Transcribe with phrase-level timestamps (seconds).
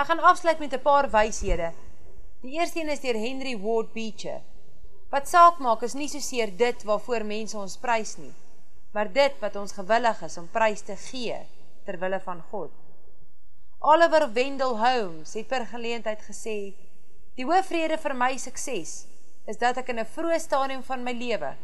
[0.00, 1.72] Ek gaan afsluit met 'n paar wyshede.
[2.40, 4.40] Die eerste een is deur Henry Ward Beecher.
[5.10, 8.32] Wat saak maak is nie so seer dit waarvoor mense ons prys nie,
[8.92, 11.36] maar dit wat ons gewillig is om prys te gee
[11.84, 12.70] ter wille van God.
[13.78, 16.74] Oliver Wendell Holmes het per geleentheid gesê,
[17.34, 19.06] die hoofrede vir my sukses
[19.46, 21.56] is dat ek in 'n vroeë stadium van my lewe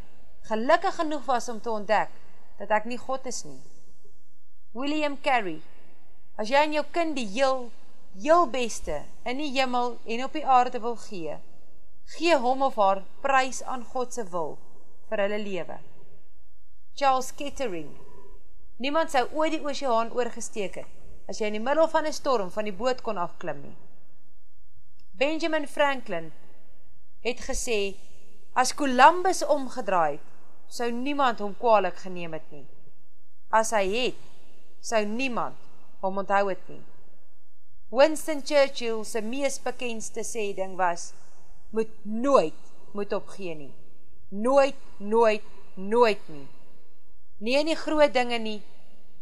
[0.42, 2.10] gelukkig genoeg was om te ontdek
[2.58, 3.62] dat ek nie God is nie.
[4.72, 5.60] William Carey,
[6.36, 7.70] as jy aan jou kind die heel
[8.22, 11.36] heel beste in die hemel en op die aarde wil gee,
[12.16, 14.56] gee hom of haar prys aan God se wil
[15.10, 15.78] vir hulle lewe.
[16.96, 17.90] Charles Kettering,
[18.80, 20.92] niemand sou ooit die oseaan oorgesteek het
[21.26, 23.76] as jy in die middel van 'n storm van die boot kon afklim nie.
[25.12, 26.32] Benjamin Franklin
[27.20, 27.96] het gesê
[28.54, 30.20] as Columbus omgedraai
[30.68, 32.66] sou niemand hom kwaadlik geneem het nie.
[33.50, 34.20] As hy het,
[34.80, 35.56] sou niemand
[36.00, 36.82] hom onthou het nie.
[37.88, 41.12] Winston Churchill se mees bekendste sê ding was
[41.70, 42.54] moet nooit
[42.92, 43.74] moet opgee nie.
[44.28, 45.42] Nooit, nooit,
[45.74, 46.48] nooit nie.
[47.38, 48.58] Nie in die groot dinge nie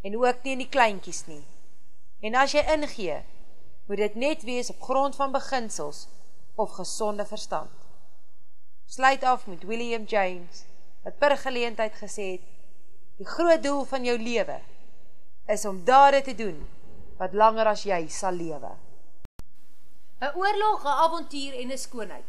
[0.01, 1.43] en ook nie in die kleintjies nie.
[2.25, 3.19] En as jy ingee,
[3.85, 6.07] moet dit net wees op grond van beginsels
[6.55, 7.73] of gesonde verstand.
[8.89, 10.63] Sluit af met William James
[11.03, 12.45] wat per geleentheid gesê het:
[13.17, 14.57] "Die groot doel van jou lewe
[15.45, 16.65] is om dade te doen
[17.17, 18.71] wat langer as jy sal lewe."
[20.21, 22.25] 'n Oorlog, 'n avontuur en 'n skoonheid.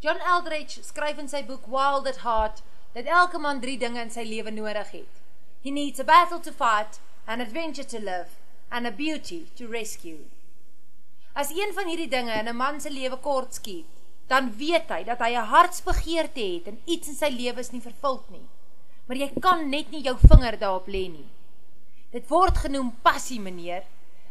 [0.00, 2.62] John Eldridge skryf in sy boek Wild at Heart
[2.92, 5.20] dat elke man drie dinge in sy lewe nodig het.
[5.62, 8.28] He needs a battle to fight, an adventure to live,
[8.70, 10.26] and a beauty to rescue.
[11.32, 13.86] As een van hierdie dinge in 'n man se lewe kort skiet,
[14.26, 17.80] dan weet hy dat hy 'n hartsbegeerte het en iets in sy lewe is nie
[17.80, 18.46] vervuld nie.
[19.06, 21.28] Maar jy kan net nie jou vinger daarop lê nie.
[22.10, 23.84] Dit word genoem passie, meneer,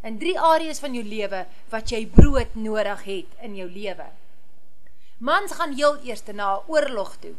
[0.03, 4.05] in drie areas van jou lewe wat jy brood nodig het in jou lewe.
[5.23, 7.35] Mans gaan heel eers na oorlog toe.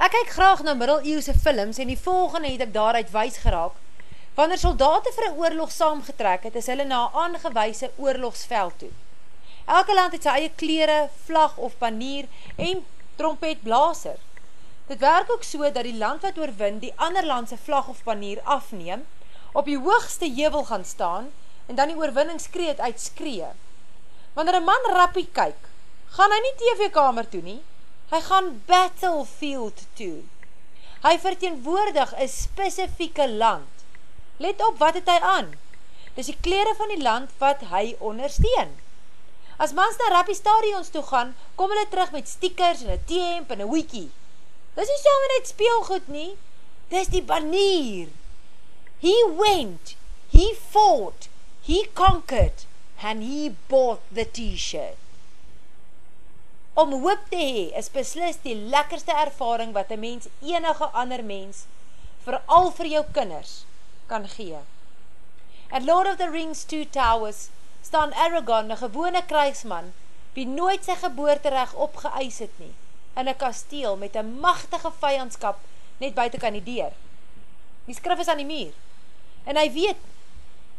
[0.00, 3.76] Ek kyk graag na middeleeuse films en die volgende het ek daaruit wys geraak.
[4.34, 8.90] Wanneer soldate vir 'n oorlog saamgetrek het, is hulle na 'n aangewyse oorlogsveld toe.
[9.66, 12.26] Elke land het sy eie klere, vlag of banier
[12.56, 12.82] en
[13.20, 14.18] trompetblaser.
[14.88, 18.02] Dit werk ook so dat die land wat oorwin die ander land se vlag of
[18.04, 19.04] banier afneem,
[19.52, 21.28] op die hoogste heuwel gaan staan
[21.66, 23.52] en dan die oorwinningskreet uitskree.
[24.34, 25.60] Wanneer 'n man rappie kyk,
[26.16, 27.60] gaan hy nie TV-kamer toe nie.
[28.10, 30.22] Hy gaan battlefield toe.
[31.02, 33.84] Hy verteenwoordig 'n spesifieke land.
[34.36, 35.58] Let op wat het hy aan?
[36.14, 38.78] Dis die klere van die land wat hy ondersteun.
[39.60, 43.50] As mans na rugby stadions toe gaan, kom hulle terug met stickers en 'n T-hemp
[43.52, 44.08] en 'n hoedjie.
[44.76, 46.30] Dis nie sommer net speelgoed nie.
[46.88, 48.08] Dis die banier.
[49.04, 49.94] He went,
[50.32, 51.28] he fought,
[51.68, 52.64] he conquered
[53.02, 54.96] and he bought the T-shirt.
[56.74, 61.64] Om hoop te hee is beslis die lekkerste ervaring wat een mens enige ander mens,
[62.24, 63.64] vooral vir jou kinders,
[64.06, 64.60] kan gee.
[65.70, 67.48] At Lord of the Rings Two Towers
[67.82, 69.92] staan Aragorn, een gewone kruisman,
[70.32, 72.72] wie nooit sy geboorterecht opgeëis het nie,
[73.16, 75.58] in een kasteel met een machtige vijandskap
[75.98, 76.92] net buiten kan die deur.
[77.84, 78.72] Die skrif is aan die muur.
[79.44, 79.98] En hy weet,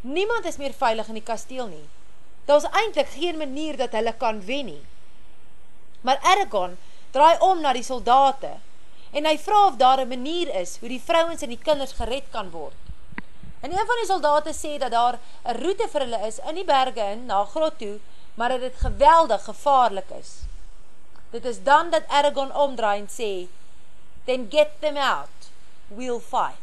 [0.01, 1.87] niemand is meer veilig in die kasteel nie.
[2.45, 4.81] Daar is eindelijk geen manier dat hulle kan wen nie.
[6.01, 6.77] Maar Aragorn
[7.11, 8.55] draai om na die soldate
[9.11, 12.29] en hy vraag of daar een manier is hoe die vrouwens en die kinders gered
[12.31, 12.90] kan word.
[13.61, 16.65] En een van die soldate sê dat daar een route vir hulle is in die
[16.65, 17.99] berge in, na grot toe,
[18.33, 20.31] maar dat dit geweldig gevaarlik is.
[21.29, 23.47] Dit is dan dat Aragorn omdraai en sê,
[24.25, 25.49] Then get them out,
[25.87, 26.57] we'll fight.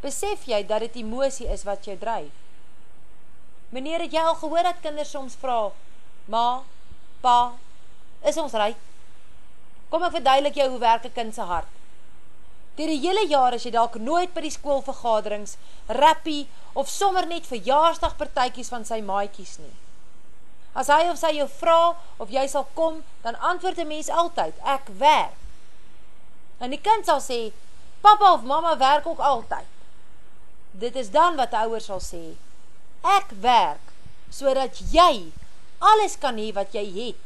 [0.00, 2.32] Besef jy dat dit emosie is wat jou drijf?
[3.72, 5.72] Meneer, het jy al gehoor dat kinders soms vraag,
[6.28, 6.62] Ma,
[7.20, 7.52] Pa,
[8.24, 8.76] is ons rijk?
[9.88, 11.68] Kom ek verduidelik jou hoe werk een kindse hart.
[12.74, 15.54] Dier die hele jaar is jy dalk nooit by die schoolvergaderings,
[15.86, 19.74] rappie of sommer net verjaarsdagpartijkies van sy maaikies nie.
[20.74, 24.58] As hy of sy jou vraag of jy sal kom, dan antwoord die mens altyd,
[24.66, 25.38] ek werk.
[26.58, 27.52] En die kind sal sê,
[28.02, 29.70] papa of mama werk ook altyd.
[30.74, 32.34] Dit is dan wat die ouwer sal sê,
[33.06, 33.94] ek werk,
[34.34, 35.30] so dat jy
[35.78, 37.22] alles kan hee wat jy het,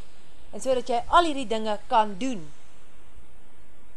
[0.53, 2.45] en so dat jy al hierdie dinge kan doen.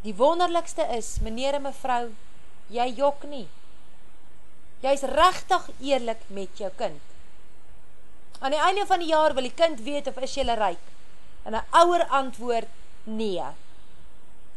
[0.02, 2.10] Die wonderlikste is, meneer en mevrou,
[2.74, 3.46] jy jok nie.
[4.82, 6.98] Jy is rechtig eerlik met jou kind.
[8.42, 10.88] Aan die einde van die jaar wil die kind weet of is jylle reik,
[11.46, 12.70] en een ouwer antwoord,
[13.06, 13.44] nee.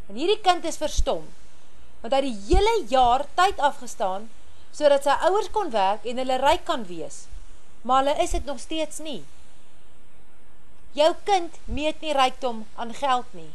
[0.10, 1.28] En hierdie kind is verstom,
[2.02, 4.26] want hy die hele jaar tyd afgestaan,
[4.74, 7.28] so dat sy ouwers kon werk en hulle rijk kan wees,
[7.86, 9.22] maar hulle is het nog steeds nie.
[10.98, 13.52] Jou kind meet nie rijkdom aan geld nie.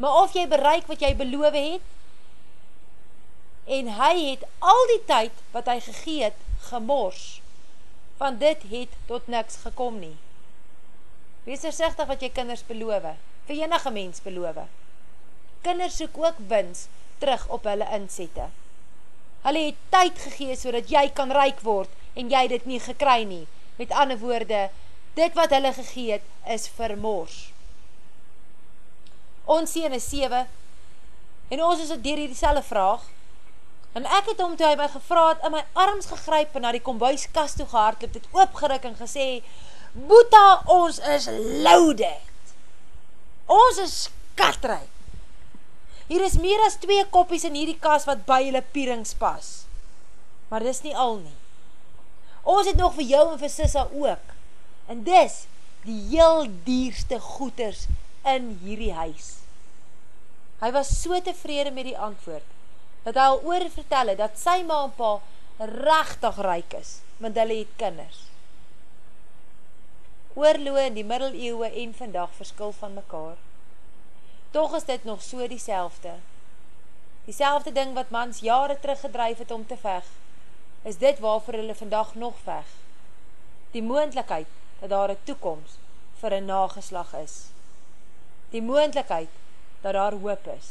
[0.00, 1.88] Maar of jy bereik wat jy beloof het,
[3.70, 6.38] en hy het al die tyd wat hy gegeet
[6.70, 7.26] gemors,
[8.20, 10.16] van dit het tot niks gekom nie.
[11.44, 13.12] Wees versichtig wat jy kinders beloof,
[13.48, 14.64] vir enige mens beloof.
[15.64, 16.86] Kinders soek ook wins
[17.20, 18.48] terug op hulle inzette.
[19.44, 23.22] Hulle het tyd gegees so dat jy kan ryk word en jy dit nie gekry
[23.28, 23.44] nie.
[23.76, 24.68] Met ander woorde,
[25.16, 26.24] dit wat hulle gegeet
[26.56, 27.50] is vermors.
[29.50, 30.44] Ons sien is 7
[31.50, 33.02] en ons is dier hier die selle vraag
[33.98, 36.84] en ek het om toe hy my gevraad in my arms gegryp en na die
[36.86, 39.26] kombuiskast toe gehardloop, dit oopgerik en gesê
[39.90, 41.26] Boeta, ons is
[41.66, 42.54] loaded.
[43.50, 44.86] Ons is skatrijk.
[46.06, 49.50] Hier is meer as twee koppies in hierdie kas wat by julle pierings pas.
[50.50, 51.34] Maar dis nie al nie.
[52.46, 54.32] Ons het nog vir jou en vir Sissa ook.
[54.90, 55.44] En dis
[55.82, 57.88] die heel dierste goeders
[58.26, 59.39] in hierdie huis.
[60.60, 62.44] Hy was so tevrede met die antwoord,
[63.04, 65.14] dat hy al oor vertel het, dat sy ma en pa
[65.60, 68.26] rechtig ryk is, want hulle het kinders.
[70.36, 73.40] Oorloe in die middeleeuwe en vandag verskil van mekaar.
[74.52, 76.14] Toch is dit nog so die selfde.
[77.24, 80.06] Die selfde ding wat mans jare teruggedrijf het om te veg,
[80.82, 82.68] is dit waarvoor hulle vandag nog veg.
[83.72, 84.48] Die moendlikheid
[84.80, 85.78] dat daar een toekomst
[86.20, 87.36] vir een nageslag is.
[88.50, 89.28] Die moendlikheid
[89.80, 90.68] dat daar hoop is.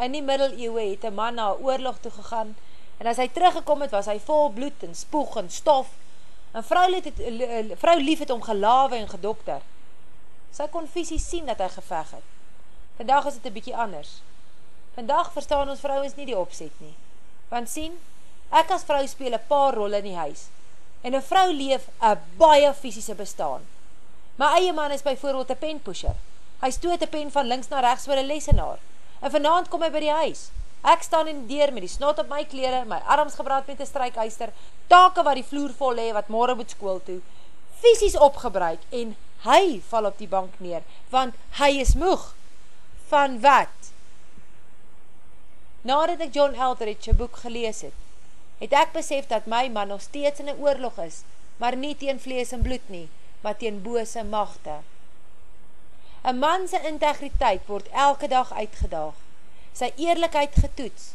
[0.00, 2.56] In die middeleeuwe het een man na oorlog toegegaan
[2.98, 5.88] en as hy teruggekom het was hy vol bloed en spoeg en stof
[6.52, 7.12] en vrou, het,
[7.78, 9.60] vrou lief het om gelawe en gedokter.
[10.50, 12.26] Sy kon fysisk sien dat hy geveg het.
[12.96, 14.16] Vandag is dit een bykie anders.
[14.94, 16.96] Vandag verstaan ons vrouwens nie die opzet nie.
[17.48, 17.94] Want sien,
[18.50, 20.48] ek as vrou speel een paar rol in die huis.
[21.06, 23.62] En een vrou leef een baie fysische bestaan.
[24.40, 26.16] My eie man is bijvoorbeeld een penpusher.
[26.60, 28.80] Hy stoot een pen van links na rechts vir een lesenaar.
[29.20, 30.48] En vanavond kom hy by die huis.
[30.80, 33.80] Ek staan in die deur met die snot op my kleren, my arms gebraad met
[33.80, 34.52] die strijkuister,
[34.88, 37.18] take wat die vloer vol hee, wat morgen moet school toe,
[37.82, 39.12] fysisk opgebruik en
[39.44, 42.30] hy val op die bank neer, want hy is moeg.
[43.12, 43.92] Van wat?
[45.84, 47.96] Nadat ek John Eldridge een boek gelees het,
[48.60, 51.22] het ek besef dat my man nog steeds in een oorlog is,
[51.60, 53.08] maar nie teen vlees en bloed nie,
[53.44, 54.80] maar teen bose machte.
[56.22, 59.16] Een manse integriteit word elke dag uitgedaag,
[59.72, 61.14] sy eerlijkheid getoets,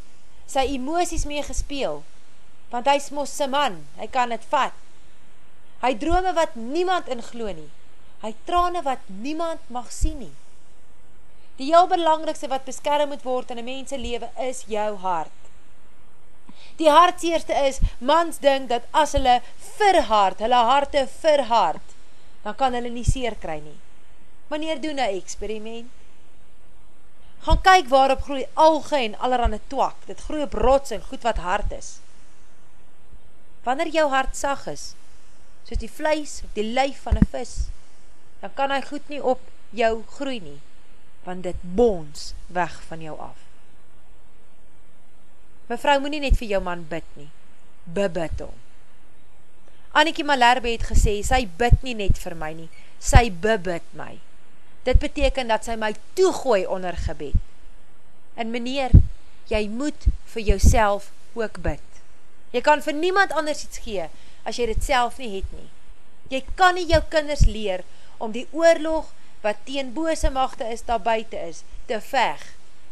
[0.50, 2.02] sy emoties mee gespeel,
[2.72, 4.74] want hy is mos sy man, hy kan het vat.
[5.84, 7.70] Hy drome wat niemand ingloe nie,
[8.26, 10.34] hy trane wat niemand mag sien nie.
[11.62, 15.32] Die heel belangrikste wat beskerm moet word in een mense leven is jou hart.
[16.82, 19.38] Die hartseerste is, mans dink dat as hulle
[19.78, 21.94] verhard, hulle harte verhard,
[22.44, 23.78] dan kan hulle nie seer kry nie.
[24.48, 25.90] Wanneer doen een experiment?
[27.46, 31.38] Gaan kyk waarop groei alge en allerhande twak, dit groei op rots en goed wat
[31.38, 31.98] hard is.
[33.64, 34.94] Wanneer jou hart sag is,
[35.66, 37.54] soos die vlees of die lyf van een vis,
[38.42, 39.42] dan kan hy goed nie op
[39.74, 40.60] jou groei nie,
[41.26, 43.42] want dit bons weg van jou af.
[45.70, 47.30] Mevrou moet nie net vir jou man bid nie,
[47.86, 48.54] bebid om.
[49.98, 52.70] Annikie Malerbe het gesê, sy bid nie net vir my nie,
[53.02, 54.16] sy bebid my.
[54.86, 57.38] Dit beteken dat sy my toegooi onder gebed.
[58.36, 58.94] En meneer,
[59.50, 61.82] jy moet vir jouself ook bid.
[62.54, 64.08] Jy kan vir niemand anders iets gee,
[64.46, 65.70] as jy dit self nie het nie.
[66.30, 67.84] Jy kan nie jou kinders leer,
[68.18, 69.12] om die oorlog
[69.44, 72.42] wat teen bose machte is, daar buiten is, te veg,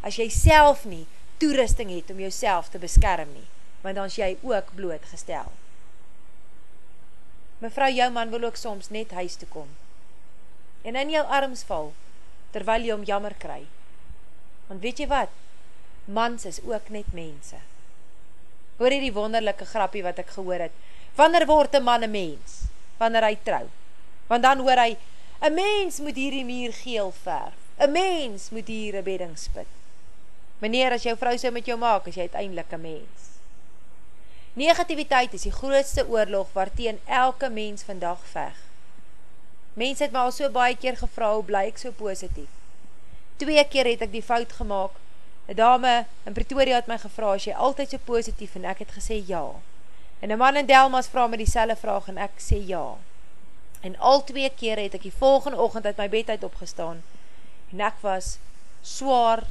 [0.04, 1.06] as jy self nie
[1.42, 3.46] toerusting het om jouself te beskerm nie,
[3.82, 5.50] want dan is jy ook blootgestel.
[7.62, 9.70] Mevrou, jou man wil ook soms net huis te kom,
[10.84, 11.92] en in jou arms val,
[12.52, 13.64] terwyl jy om jammer kry.
[14.68, 15.32] Want weet jy wat?
[16.04, 17.58] Mans is ook net mense.
[18.76, 20.76] Hoor hier die wonderlijke grappie wat ek gehoor het.
[21.16, 22.60] Wanneer word een man een mens?
[23.00, 23.68] Wanneer hy trouw?
[24.28, 24.94] Want dan hoor hy,
[25.44, 27.56] Een mens moet hier die muur geel verf.
[27.76, 29.68] Een mens moet hier een bedding spit.
[30.58, 33.26] Meneer, as jou vrou so met jou maak, is jy uiteindelik een mens.
[34.56, 38.63] Negativiteit is die grootste oorlog waarteen elke mens vandag veg.
[39.74, 42.50] Mens het my al so baie keer gevra, hoe bly ek so positief?
[43.42, 45.00] Twee keer het ek die fout gemaakt.
[45.46, 48.54] Een dame in Pretoria het my gevra, is jy altyd so positief?
[48.54, 49.42] En ek het gesê ja.
[50.22, 52.94] En een man in Delmas vraag my die selle vraag en ek sê ja.
[53.84, 57.02] En al twee keer het ek die volgende ochend uit my bed uit opgestaan
[57.74, 58.36] en ek was
[58.86, 59.42] swaar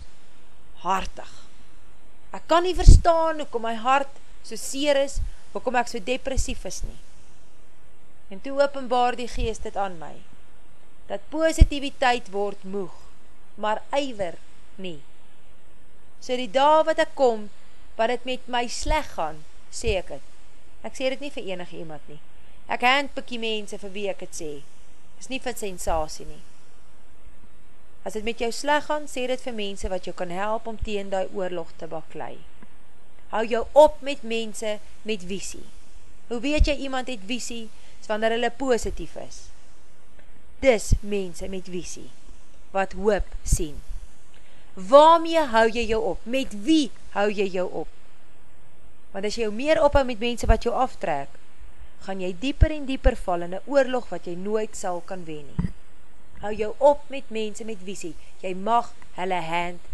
[0.81, 1.31] hartig.
[2.33, 5.19] Ek kan nie verstaan hoekom my hart so seer is,
[5.53, 6.97] hoekom ek so depressief is nie.
[8.33, 10.15] En toe openbaar die geest dit aan my,
[11.05, 12.93] dat positiviteit word moeg,
[13.61, 14.39] maar eiwer
[14.81, 15.01] nie.
[16.17, 17.51] So die dag wat ek kom,
[17.99, 20.29] wat het met my sleg gaan, sê ek het.
[20.81, 22.17] Ek sê dit nie vir enige iemand nie.
[22.73, 24.51] Ek handpikkie mense vir wie ek het sê.
[25.21, 26.41] Is nie vir sensatie nie.
[28.03, 30.81] As dit met jou sleg gaan, sê dit vir mense wat jou kan help om
[30.81, 32.39] teen die oorlog te baklei.
[33.35, 35.63] Hou jou op met mense met visie.
[36.31, 37.67] Hoe weet jy iemand het visie?
[38.03, 39.45] Is wanneer hulle positief is.
[40.63, 42.09] Dis mense met visie,
[42.75, 43.79] wat hoop sien.
[44.75, 46.23] Waarmee hou jy jou op?
[46.27, 47.91] Met wie hou jy jou op?
[49.13, 51.31] Want as jy jou meer ophou met mense wat jou aftrek,
[52.03, 55.47] gaan jy dieper en dieper val in een oorlog wat jy nooit sal kan wen
[55.47, 55.73] nie
[56.43, 59.92] hou jou op met mense met visie, jy mag hulle hand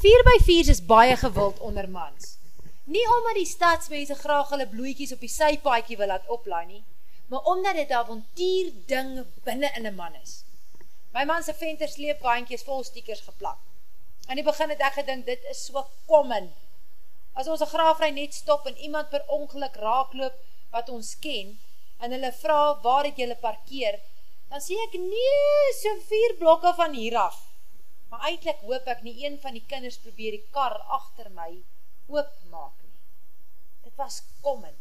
[0.00, 2.38] 4 by 4 is baie gewild onder mans.
[2.84, 6.80] Nie omdat die stadsmense graag hulle bloeitjies op die sypaadjie wil laat oplaai nie,
[7.28, 9.10] maar omdat dit 'n avontuur ding
[9.44, 10.44] binne in 'n man is.
[11.12, 13.58] My man se venter sleepwaandjies vol stickers geplak.
[14.26, 16.48] Aan die begin het ek gedink dit is so common
[17.34, 20.34] as ons een graafrij net stop en iemand per ongeluk raakloop
[20.70, 21.60] wat ons ken,
[21.98, 24.00] en hulle vraag waar het julle parkeer,
[24.48, 27.49] dan sê ek nie so vier blokke van hier af.
[28.10, 31.50] Maar eindelijk hoop ek nie een van die kinders probeer die kar achter my
[32.10, 32.96] oopmaak nie.
[33.86, 34.76] Dit was common.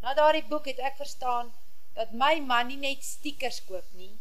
[0.00, 1.52] Na daar die boek het ek verstaan
[1.96, 4.12] dat my man nie net stiekers koop nie.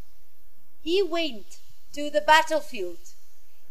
[0.83, 1.59] He went
[1.91, 3.13] to the battlefield.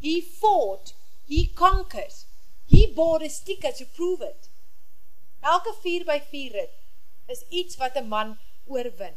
[0.00, 0.92] He fought.
[1.26, 2.24] He conquered.
[2.66, 4.48] He bought a sticker to prove it.
[5.40, 6.76] Elke 4 by 4 rit
[7.26, 9.16] is iets wat een man oorwin.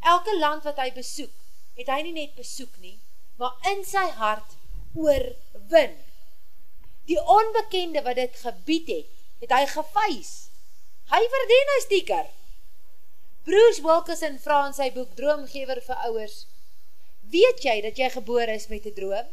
[0.00, 1.32] Elke land wat hy besoek,
[1.78, 2.96] het hy nie net besoek nie,
[3.40, 4.56] maar in sy hart
[4.94, 5.94] oorwin.
[7.06, 9.12] Die onbekende wat dit gebied het,
[9.44, 10.32] het hy gevuis.
[11.12, 12.26] Hy verdien een sticker.
[13.46, 16.46] Bruce Wilkinson vraag in sy boek Droomgever vir ouwers,
[17.30, 19.28] weet jy dat jy geboor is met die droom?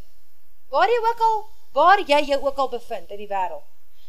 [0.70, 1.40] Waar jy ook al
[1.74, 3.66] waar jy jou ook al bevind in die wereld.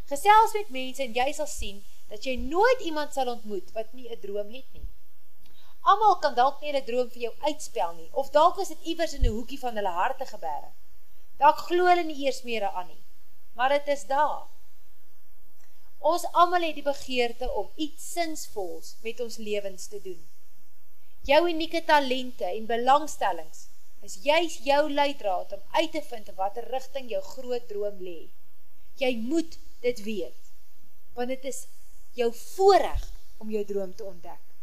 [0.08, 1.80] Gesels met mense en jy sal sien,
[2.12, 4.83] dat jy nooit iemand sal ontmoet, wat nie een droom het nie.
[5.84, 9.12] Amal kan dalk nie een droom vir jou uitspel nie, of dalk is het ivers
[9.18, 10.70] in die hoekie van hulle harte gebere.
[11.36, 13.02] Dalk glo hulle nie eers meer aan nie,
[13.58, 14.46] maar het is daar.
[16.12, 20.22] Ons amal het die begeerte om iets sinsvols met ons levens te doen.
[21.28, 23.66] Jou unieke talente en belangstellings
[24.08, 28.30] is juist jou leidraad om uit te vind in wat richting jou groot droom lee.
[29.00, 30.50] Jy moet dit weet,
[31.12, 31.64] want het is
[32.16, 33.12] jou voorrecht
[33.44, 34.53] om jou droom te ontdek.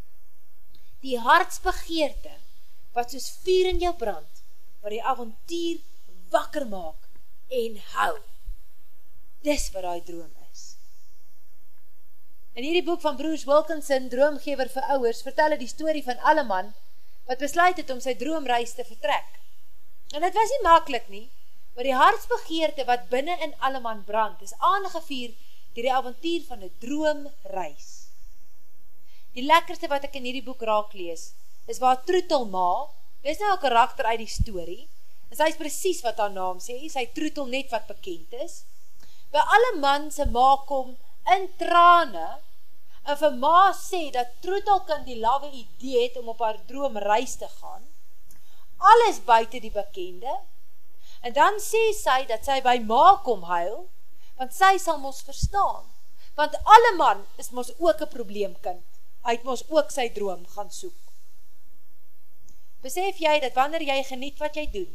[1.02, 2.36] Die hartsbegeerte,
[2.94, 4.42] wat soos vier in jou brand,
[4.82, 5.80] waar die avontuur
[6.30, 7.08] wakker maak
[7.50, 8.14] en hou.
[9.42, 10.62] Dis wat die droom is.
[12.54, 16.44] In hierdie boek van Bruce Wilkinson, Droomgever vir Ouwers, vertel hy die story van alle
[16.46, 16.70] man,
[17.26, 19.40] wat besluit het om sy droomreis te vertrek.
[20.14, 21.24] En dit was nie makkelijk nie,
[21.74, 25.34] maar die hartsbegeerte wat binnen in alle man brand, is aangevier
[25.72, 28.01] dier die avontuur van die droomreis.
[29.32, 31.30] Die lekkerste wat ek in hierdie boek raak lees,
[31.64, 32.90] is waar Troetel ma,
[33.24, 34.80] dis nou een karakter uit die story,
[35.30, 38.58] en sy is precies wat haar naam sê, sy Troetel net wat bekend is,
[39.32, 40.92] by alle man sy ma kom
[41.32, 42.26] in trane,
[43.08, 47.38] en vir ma sê dat Troetel kan die lawe idee het om op haar droomreis
[47.40, 47.88] te gaan,
[48.92, 50.36] alles buiten die bekende,
[51.24, 53.86] en dan sê sy dat sy by ma kom huil,
[54.36, 55.88] want sy sal mos verstaan,
[56.36, 58.91] want alle man is mos ook een probleemkind,
[59.22, 60.98] hy het mos ook sy droom gaan soek.
[62.82, 64.90] Besef jy dat wanneer jy geniet wat jy doen,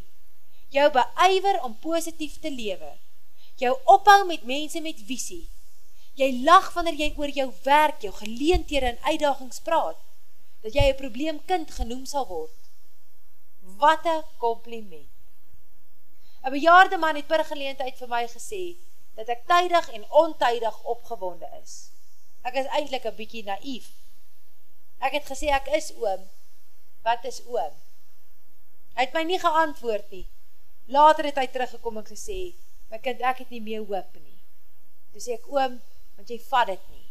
[0.75, 2.97] jou beijver om positief te lewe,
[3.55, 5.45] jou ophou met mense met visie,
[6.19, 9.99] jy lach wanneer jy oor jou werk, jou geleenthere en uitdagings praat,
[10.65, 12.55] dat jy een probleemkind genoem sal word.
[13.77, 15.13] Wat een compliment.
[16.41, 18.63] Een bejaarde man het per geleentheid vir my gesê,
[19.15, 21.77] dat ek tydig en ontydig opgewonde is.
[22.45, 23.87] Ek is eindelijk een bykie naïef.
[25.03, 26.23] Ek het gesê, ek is oom.
[27.05, 27.75] Wat is oom?
[28.97, 30.25] Hy het my nie geantwoord nie.
[30.91, 32.55] Later het hy teruggekom en gesê,
[32.91, 34.37] my kind, ek het nie meer hoop nie.
[35.13, 35.77] Toe sê ek, oom,
[36.17, 37.05] want jy vat het nie.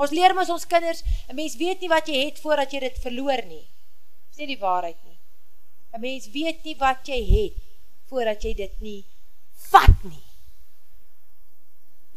[0.00, 3.00] Ons leer ons ons kinders, een mens weet nie wat jy het voordat jy dit
[3.02, 3.64] verloor nie.
[4.30, 5.18] Dis nie die waarheid nie.
[5.90, 7.58] Een mens weet nie wat jy het
[8.08, 9.00] voordat jy dit nie
[9.70, 10.22] vat nie.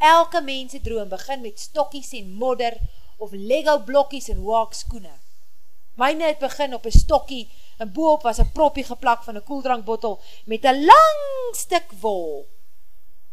[0.04, 2.78] Elke mense droom begin met stokkies en modder
[3.24, 5.14] of Lego blokkies en waak skoene.
[5.96, 7.46] Myne het begin op 'n stokkie
[7.78, 12.48] en boop was 'n proppie geplak van 'n koeldrankbottel met 'n lang stuk wol.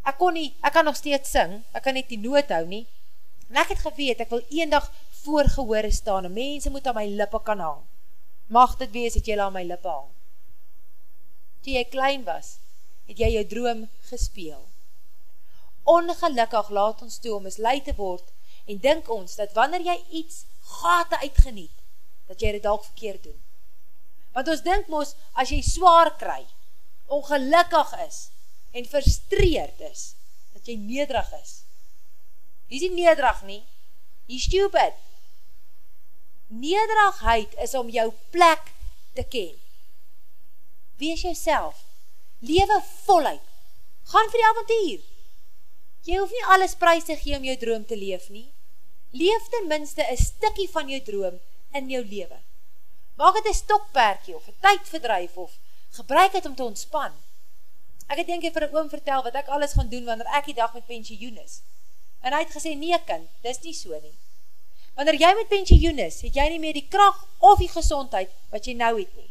[0.05, 2.87] Ek kon nie, ek kan nog steeds sing, ek kan net die noot hou nie.
[3.49, 4.93] En ek het geweet ek wil eendag
[5.23, 7.83] voor gehore staan en mense moet aan my lippe kan hang.
[8.47, 10.11] Mag dit wees dat jy aan my lippe hang.
[11.61, 12.59] Toe jy klein was,
[13.07, 14.63] het jy jou droom gespeel.
[15.83, 18.25] Ongelukkig laat ons toe om mislei te word
[18.71, 20.45] en dink ons dat wanneer jy iets
[20.79, 21.75] gate uitgeniet,
[22.31, 23.39] dat jy dit dalk verkeerd doen.
[24.37, 26.45] Want ons dink mos as jy swaar kry,
[27.11, 28.21] ongelukkig is
[28.79, 30.13] en frustreerd is,
[30.55, 31.57] dat jy nederig is.
[32.71, 33.63] Jy is nie nederig nie,
[34.31, 34.99] jy stupid.
[36.51, 38.71] Nederigheid is om jou plek
[39.19, 39.57] te ken.
[41.03, 41.83] Wees jouself,
[42.47, 43.47] lewe voluit,
[44.13, 45.03] gaan vir die avontuur.
[46.07, 48.47] Jy hoef nie alles prijs te gee om jou droom te leef nie.
[49.11, 51.41] Leef ten minste een stikkie van jou droom
[51.73, 52.39] in jou lewe.
[53.17, 55.59] Maak het een stokperkie of een tydverdrijf of
[55.91, 57.13] gebruik het om te ontspan.
[58.07, 60.47] Ek het denk jy vir een oom vertel wat ek alles gaan doen wanneer ek
[60.51, 61.61] die dag met pensioen is.
[62.23, 64.15] En hy het gesê, nee kind, dis nie so nie.
[64.95, 68.67] Wanneer jy met pensioen is, het jy nie meer die kracht of die gezondheid wat
[68.67, 69.31] jy nou het nie.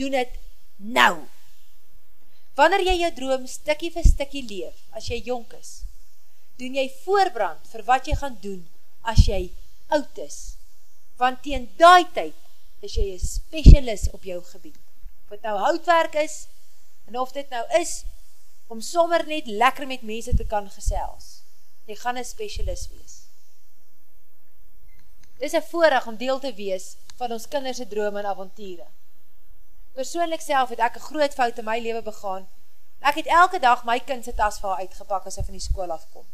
[0.00, 0.36] Doen het
[0.76, 1.14] nou.
[2.56, 5.80] Wanneer jy jou droom stikkie vir stikkie leef, as jy jonk is,
[6.60, 8.62] doen jy voorbrand vir wat jy gaan doen
[9.10, 9.42] as jy
[9.96, 10.40] oud is
[11.20, 12.36] want teen daai tyd
[12.80, 14.78] is jy een specialist op jou gebied.
[15.24, 16.46] Of het nou houtwerk is,
[17.06, 18.04] en of dit nou is,
[18.72, 21.42] om sommer net lekker met mense te kan gesels.
[21.84, 23.16] Jy gaan een specialist wees.
[25.36, 28.86] Dit is een voorrecht om deel te wees van ons kinderse drome en avontiere.
[29.92, 32.48] Persoonlik self het ek een groot fout in my leven begaan.
[33.00, 35.92] Ek het elke dag my kindse tas vir haar uitgepak as sy van die school
[35.92, 36.24] afkom.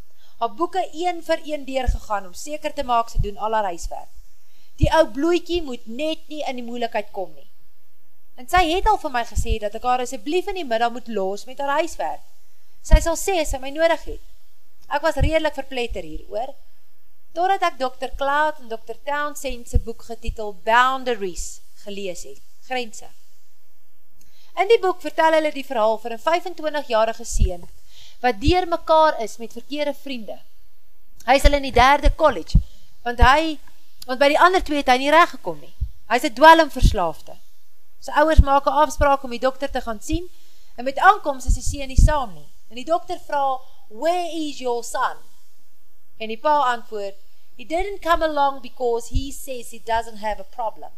[0.41, 4.13] Haar boeken een vir een deurgegaan om seker te maak sy doen al haar huiswerk
[4.81, 7.49] die ou bloeitjie moet net nie in die moeilikheid kom nie.
[8.37, 11.09] En sy het al vir my gesê, dat ek haar asjeblief in die middag moet
[11.09, 12.25] los met haar huiswerk.
[12.85, 14.33] Sy sal sê, sy my nodig het.
[14.93, 16.53] Ek was redelijk verpletter hier, oor.
[17.37, 18.13] Totdat ek Dr.
[18.21, 18.99] Cloud en Dr.
[19.09, 23.09] Townsend sy boek getitel Boundaries gelees het, Grense.
[24.61, 27.67] In die boek vertel hulle die verhaal vir een 25-jarige seen,
[28.27, 30.41] wat dier mekaar is met verkeerde vriende.
[31.27, 32.59] Hy is al in die derde college,
[33.07, 33.57] want hy
[34.07, 35.73] want by die ander twee het hy nie recht gekom nie.
[36.11, 37.35] Hy is een dwellingverslaafde.
[38.03, 40.29] Sy ouwers maak een afspraak om die dokter te gaan sien,
[40.79, 42.47] en met aankomst is die sien nie saam nie.
[42.71, 45.23] En die dokter vraag, where is your son?
[46.19, 47.19] En die pa antwoord,
[47.59, 50.91] he didn't come along because he says he doesn't have a problem.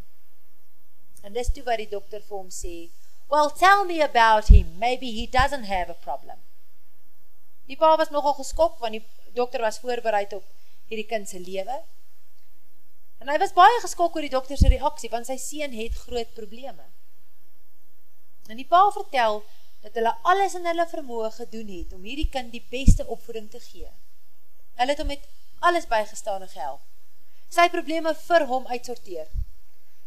[1.23, 2.89] En dis toe wat die dokter vir hom sê,
[3.29, 6.37] well, tell me about him, maybe he doesn't have a problem.
[7.69, 10.45] Die pa was nogal geskok, want die dokter was voorbereid op
[10.89, 11.77] hierdie kindse lewe,
[13.19, 16.85] En hy was baie geskok oor die dokterse reaksie, want sy sien het groot probleme.
[18.47, 19.41] En die pa vertel,
[19.83, 23.59] dat hulle alles in hulle vermoe gedoen het, om hierdie kind die beste opvoeding te
[23.63, 23.91] gee.
[24.79, 25.27] Hulle het om met
[25.59, 26.81] alles bygestane gehelp.
[27.51, 29.27] Sy probleme vir hom uitsorteer.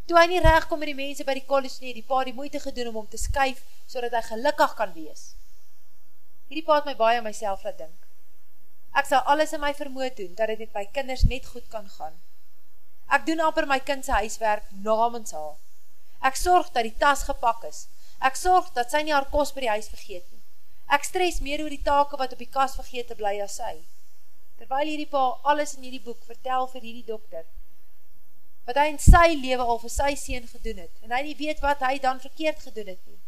[0.09, 2.37] Toe hy nie recht kom met die mense by die college nie, die pa die
[2.37, 5.33] moeite gedoen om hom te skuif, so dat hy gelukkig kan wees.
[6.52, 8.00] Hierdie pa het my baie myself laat dink.
[9.00, 11.86] Ek sal alles in my vermoe doen, dat het met my kinders net goed kan
[11.88, 12.18] gaan.
[13.08, 15.56] Ek doen amper my kindse huiswerk namens haar.
[16.20, 17.86] Ek sorg dat die tas gepak is.
[18.20, 20.42] Ek sorg dat sy nie haar kos by die huis vergeet nie.
[20.92, 23.72] Ek stres meer oor die take wat op die kas vergeet te bly as sy.
[24.60, 27.46] Terwyl hierdie pa alles in hierdie boek vertel vir hierdie dokter,
[28.68, 31.64] wat hy in sy leven al vir sy sien gedoen het, en hy nie weet
[31.64, 33.22] wat hy dan verkeerd gedoen het nie,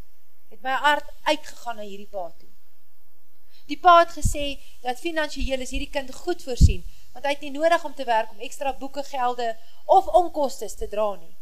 [0.53, 2.54] het my hart uitgegaan na hierdie pa toe.
[3.71, 7.55] Die pa het gesê, dat financieel is hierdie kind goed voorsien, want hy het nie
[7.55, 11.33] nodig om te werk om extra boeken gelde of onkostes te dra nie.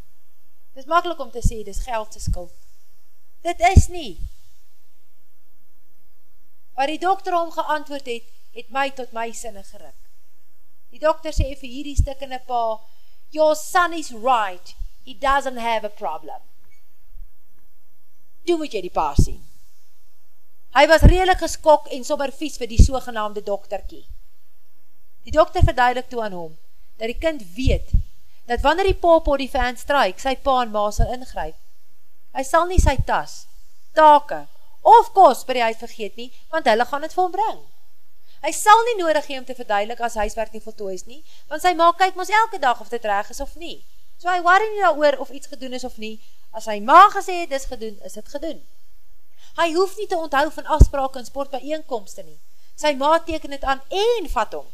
[0.72, 2.54] Dit is makkelijk om te sê, dit is geld te skuld.
[3.42, 4.20] Dit is nie.
[6.76, 9.98] Waar die dokter om geantwoord het, het my tot my sinne geruk.
[10.92, 12.78] Die dokter sê vir hierdie stikkende pa,
[13.32, 16.40] your son is right, he doesn't have a problem.
[18.46, 19.40] Toe moet jy die pa sien.
[20.72, 24.06] Hy was redelijk geskok en sommer vies vir die sogenaamde dokterkie.
[25.26, 26.54] Die dokter verduidelik toe aan hom,
[26.96, 27.92] dat die kind weet,
[28.48, 31.58] dat wanneer die op die fan strike, sy pa en ma sal ingryp.
[32.32, 33.46] Hy sal nie sy tas,
[33.92, 34.46] take,
[34.80, 37.60] of kos by die huis vergeet nie, want hulle gaan het vir hom bring.
[38.42, 41.20] Hy sal nie nodig hee om te verduidelik as huiswerk nie voltoois nie,
[41.52, 43.82] want sy ma kyk ons elke dag of dit reg is of nie.
[44.16, 46.16] So hy worry nie daar of iets gedoen is of nie,
[46.56, 48.64] as hy ma gesê het is gedoen, is het gedoen.
[49.58, 52.38] Hy hoef nie te onthou van afspraak en sport by eenkomste nie.
[52.76, 54.68] Sy ma teken het aan en vat hom.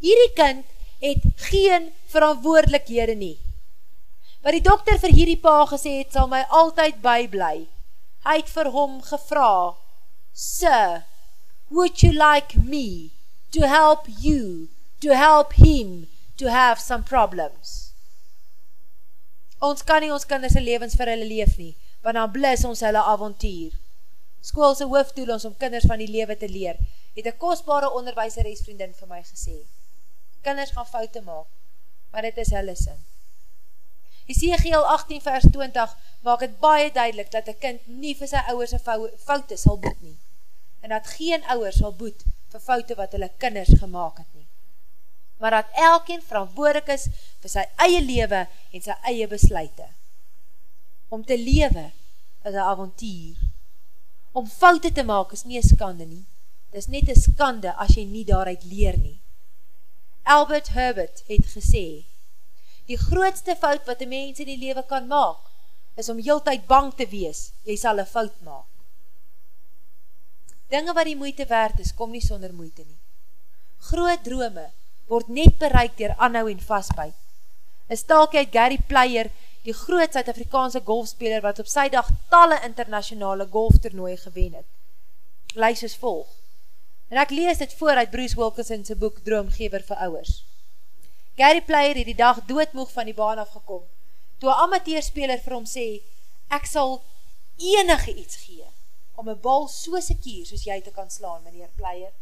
[0.00, 0.64] Hierdie kind
[1.02, 3.36] het geen verantwoordelikhede nie.
[4.44, 7.66] Wat die dokter vir hierdie pa gesê het, sal my altyd bybly.
[8.24, 9.76] Hy het vir hom gevra,
[10.32, 11.04] Sir,
[11.68, 13.10] would you like me
[13.52, 14.68] to help you,
[15.00, 17.92] to help him, to have some problems?
[19.60, 23.02] Ons kan nie ons kinderse levens vir hulle leef nie, want dan blis ons hulle
[23.12, 23.76] avontuur.
[24.40, 26.78] Skoolse hoofdoel ons om kinders van die lewe te leer,
[27.14, 29.60] het een kostbare onderwijseresvriendin vir my gesê.
[30.40, 31.48] Kinders gaan foute maak,
[32.12, 32.98] maar dit is hulle sin.
[34.30, 38.78] Ezekiel 18 vers 20 maak het baie duidelik dat een kind nie vir sy ouwerse
[39.24, 40.16] foute sal boet nie.
[40.80, 44.46] En dat geen ouwer sal boet vir foute wat hulle kinders gemaakt het nie.
[45.42, 47.08] Maar dat elkeen verantwoordelik is
[47.42, 49.88] vir sy eie lewe en sy eie besluite.
[51.10, 51.90] Om te lewe
[52.44, 53.36] is een avontuur.
[54.32, 56.24] Om foute te maak is nie een skande nie.
[56.70, 59.18] Dit is net een skande as jy nie daaruit leer nie.
[60.22, 62.04] Albert Herbert het gesê,
[62.86, 65.50] die grootste fout wat een mens in die leven kan maak,
[65.98, 68.68] is om heel tyd bang te wees, jy sal een fout maak.
[70.70, 73.00] Dinge wat die moeite waard is, kom nie sonder moeite nie.
[73.90, 74.68] Groot drome
[75.10, 77.16] word net bereik dier anhou en vastbuit.
[77.90, 83.46] Een stalkie uit Gary Player, die groot Zuid-Afrikaanse golfspeler wat op sy dag talle internationale
[83.52, 84.68] golftoernooi gewen het.
[85.54, 86.28] Lys is volg.
[87.10, 90.44] En ek lees dit voor uit Bruce Wilkinson sy boek Droomgever vir Ouwers.
[91.36, 93.82] Gary Player het die dag doodmoeg van die baan afgekom,
[94.38, 95.86] toe een amateurspeler vir hom sê,
[96.48, 97.00] ek sal
[97.60, 98.66] enige iets gee,
[99.20, 102.12] om een bal so sekier soos jy te kan slaan, meneer Player.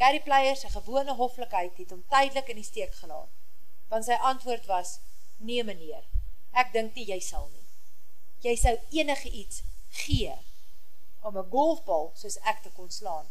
[0.00, 3.32] Gary Player sy gewone hoflikheid het om tydelik in die steek gelaat,
[3.92, 4.98] want sy antwoord was,
[5.38, 6.04] nee meneer,
[6.52, 7.66] ek dink nie jy sal nie.
[8.44, 9.62] Jy sal enige iets
[10.04, 10.34] gee,
[11.20, 13.28] om een golfbal soos ek te kon slaan,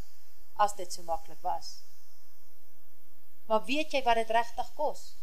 [0.56, 1.86] as dit so makkelijk was
[3.46, 5.14] maar weet jy wat het rechtig kos?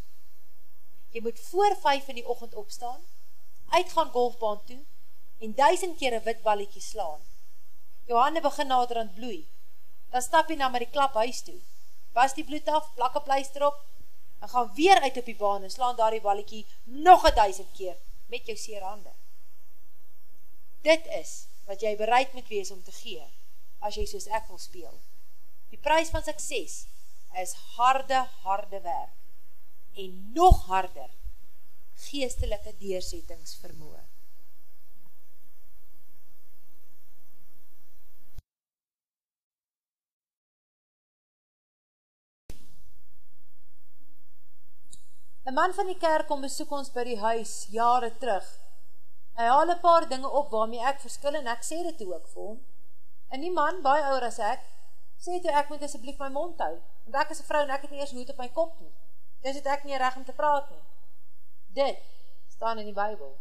[1.10, 3.00] Jy moet voor vijf in die ochend opstaan,
[3.68, 4.80] uitgaan golfbaan toe,
[5.38, 7.20] en duisend keer een wit balletje slaan.
[8.06, 9.48] Jou hande begin nader aan bloei,
[10.10, 11.58] dan stap jy na maar die klap huis toe,
[12.12, 13.80] pas die bloed af, plak een pleister op,
[14.42, 17.70] en gaan weer uit op die baan en slaan daar die balletje nog een duisend
[17.76, 19.12] keer, met jou seer hande.
[20.82, 23.22] Dit is wat jy bereid moet wees om te gee,
[23.78, 24.96] as jy soos ek wil speel.
[25.70, 26.86] Die prijs van sukses
[27.38, 29.14] is harde, harde werk
[29.94, 31.10] en nog harder
[32.08, 34.00] geestelike deersettingsvermoe.
[45.42, 48.46] Een man van die kerk kom besoek ons by die huis jare terug.
[49.34, 52.42] Hy haal een paar dinge op waarmee ek verskil en ek sê dit ook vir
[52.42, 52.60] hom.
[53.34, 54.62] En die man, baie ouder as ek,
[55.18, 56.76] sê toe ek moet asjeblief my mond hou,
[57.06, 58.92] want ek is een vrou en ek het nie eers hoed op my kop nie.
[59.42, 60.78] Dis het ek nie recht om te praat nie.
[61.80, 61.98] Dit
[62.54, 63.34] staan in die Bijbel.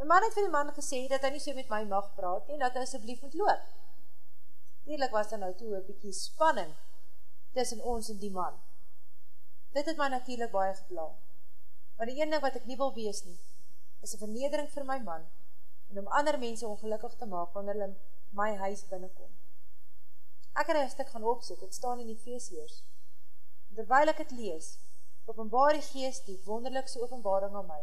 [0.00, 2.50] My man het vir die man gesê dat hy nie so met my mag praat
[2.50, 3.70] nie, dat hy asjeblief moet loop.
[4.90, 6.74] Eerlijk was daar nou toe een bykie spanning
[7.54, 8.58] tussen ons en die man.
[9.72, 11.06] Dit het my natuurlijk baie gepla.
[11.96, 13.38] Maar die ene wat ek nie wil wees nie,
[14.04, 15.24] is een vernedering vir my man
[15.92, 17.94] en om ander mense ongelukkig te maak wanneer hulle
[18.36, 19.30] my huis binnenkom.
[20.52, 22.82] Ek het een stuk gaan opzoek, het staan in die feestheers.
[23.74, 24.74] Terwijl ek het lees,
[25.24, 27.80] openbaar die geest die wonderlikse openbaring aan my,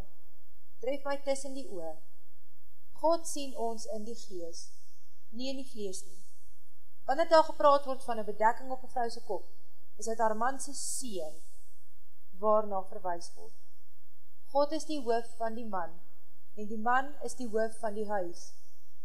[0.82, 1.98] tref my tussen die oor.
[3.02, 4.82] God sien ons in die geest,
[5.30, 6.22] nie in die vlees nie.
[7.10, 9.46] Wanneer daar gepraat word van een bedekking op een vrouwse kop,
[9.98, 11.38] is het haar manse seen,
[12.40, 13.56] waarna verwijs word.
[14.52, 15.94] God is die hoof van die man,
[16.56, 18.50] en die man is die hoof van die huis,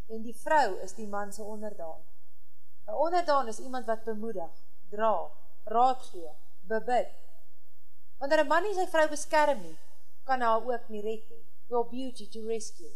[0.09, 2.01] en die vrou is die manse onderdaan.
[2.85, 5.31] Een onderdaan is iemand wat bemoedig, dra,
[5.65, 6.31] raad gee,
[6.69, 7.13] bebid.
[8.19, 9.77] Wanneer een man nie sy vrou beskerm nie,
[10.25, 11.43] kan hy ook nie red nie.
[11.69, 12.93] Your beauty to rescue.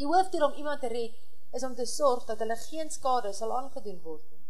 [0.00, 1.16] Die hoofddoel om iemand te red,
[1.52, 4.40] is om te sorg dat hulle geen skade sal aangedoen word nie.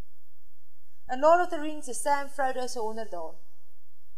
[1.10, 3.34] In Lord of the Rings is Sam Frodo sy onderdaan.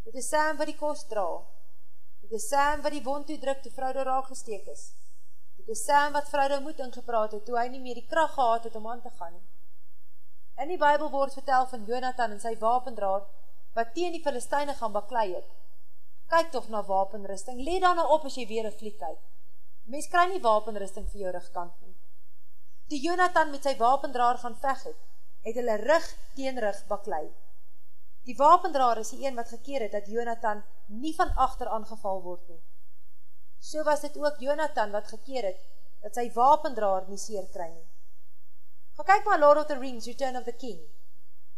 [0.05, 1.25] Dit is Sam wat die kost dra.
[2.21, 4.83] Dit is Sam wat die wond toedruk toe Frodo raak gesteek is.
[5.57, 8.67] Dit is Sam wat Frodo moed ingepraat het toe hy nie meer die kracht gehad
[8.69, 9.39] het om aan te gaan.
[10.61, 13.31] In die Bijbel word vertel van Jonathan en sy wapendraad,
[13.75, 15.49] wat teen die Filisteine gaan baklei het.
[16.31, 19.23] Kyk toch na wapenrusting, leed dan nou op as jy weer een vliek kyk.
[19.89, 21.97] Mens kry nie wapenrusting vir jou rugkant nie.
[22.93, 25.01] Die Jonathan met sy wapendraad gaan veg het,
[25.49, 27.25] het hulle rug teen rug baklei.
[28.25, 32.49] Die wapendraad is die een wat gekeer het, dat Jonathan nie van achter aangeval word
[32.49, 32.63] nie.
[33.61, 35.61] So was dit ook Jonathan wat gekeer het,
[36.01, 37.87] dat sy wapendraad nie seer kry nie.
[38.97, 40.81] Ga kyk maar Lord of the Rings, Return of the King,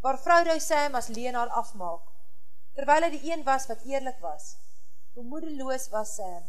[0.01, 2.17] waar Frodo Sam as leenaar afmaak.
[2.77, 4.57] terwyl hy die een was wat eerlik was.
[5.17, 6.43] Hoe moedeloos was Sam,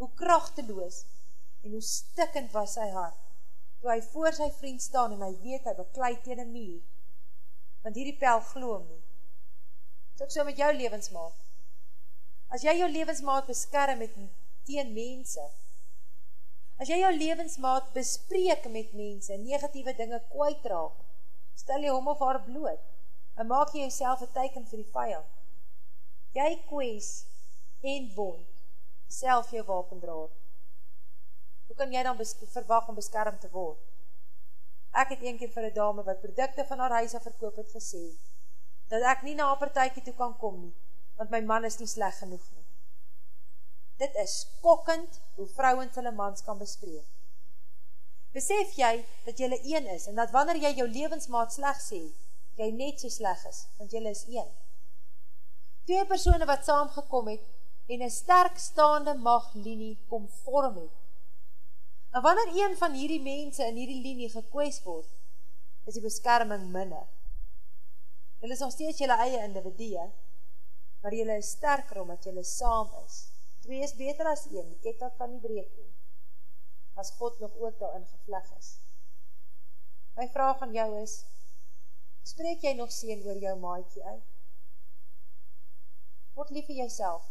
[0.00, 1.02] hoe kragteloos
[1.64, 3.18] en hoe stikkend was sy hart.
[3.80, 6.80] Toe hy voor sy vriend staan en hy weet hy beklei teen 'n muur.
[7.84, 9.02] Want hierdie pel glo hom nie.
[10.18, 11.34] Dis ook so met jou lewensmaat.
[12.50, 14.14] As jy jou lewensmaat beskerm met
[14.66, 15.44] teen mense,
[16.82, 20.96] as jy jou lewensmaat bespreek met mense, negatiewe dinge kwytraak,
[21.54, 22.82] stel jy hom of haar bloot
[23.38, 25.30] en maak jy jouself 'n teken vir die vyand.
[26.34, 27.10] Jy kwes
[27.82, 28.48] en wond
[29.06, 30.32] self jou wapendraer.
[31.66, 32.18] Hoe kan jy dan
[32.56, 33.78] verwag om beskerm te word?
[34.94, 38.18] Ek het eendag vir 'n dame wat produkte van haar huis af verkoop het gesê
[38.88, 40.74] dat ek nie na 'n partytjie toe kan kom nie,
[41.16, 42.64] want my man is nie sleg genoeg nie.
[43.98, 47.06] Dit is skokkend hoe vrouens hulle mans kan bespreek.
[48.32, 52.00] Besef jy dat jy een is en dat wanneer jy jou lewensmaat sleg sê,
[52.56, 54.48] jy net so sleg is, want jy is een.
[55.84, 57.44] Twee persone wat saamgekom het
[57.88, 60.96] en 'n sterk staande maglinie kom vorm het.
[62.12, 65.08] En wanneer een van hierdie mense in hierdie linie gekwes word,
[65.84, 67.06] is die beskerming minder.
[68.40, 70.04] Hulle is nog steeds julle eie individue,
[71.02, 73.16] maar julle is sterker omdat julle saam is.
[73.64, 75.90] Twee is beter as een, die ketting kan nie breek nie.
[76.98, 78.76] As God nog ook daarin gevleg is.
[80.18, 81.24] My vraag aan jou is:
[82.26, 84.24] Spreek jy nog seën oor jou maatjie uit?
[86.38, 87.26] Word lief vir jouself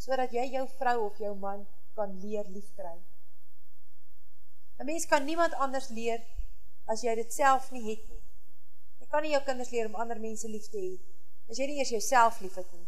[0.00, 1.66] sodat jy jou vrou of jou man
[1.96, 2.96] kan leer liefkry.
[4.78, 6.22] 'n Mens kan niemand anders leer
[6.86, 8.19] as jy dit self nie het nie.
[9.10, 10.92] Kan nie jou kinders leer om ander mense lief te hê
[11.50, 12.86] as jy nie eers jouself liefhet nie.